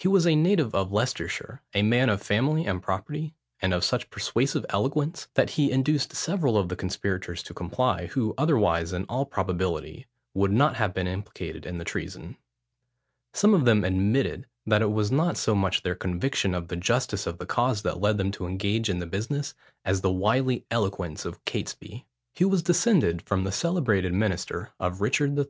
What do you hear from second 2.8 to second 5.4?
property, and of such persuasive eloquence,